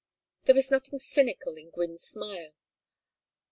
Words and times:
There 0.45 0.55
was 0.55 0.71
nothing 0.71 0.97
cynical 0.97 1.53
in 1.57 1.69
Gwynne's 1.69 2.01
smile. 2.05 2.55